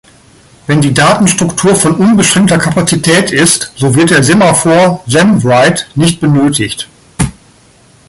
Wenn 0.65 0.81
die 0.81 0.95
Datenstruktur 0.95 1.75
von 1.75 1.93
unbeschränkter 1.95 2.57
Kapazität 2.57 3.29
ist, 3.29 3.71
so 3.75 3.93
wird 3.93 4.09
der 4.09 4.23
Semaphor 4.23 5.03
"sem_write" 5.07 5.85
nicht 5.93 6.19
benötigt. 6.19 6.89